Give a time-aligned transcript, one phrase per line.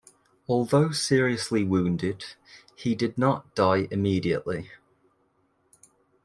[0.47, 2.25] Although seriously wounded,
[2.75, 4.71] he did not die immediately.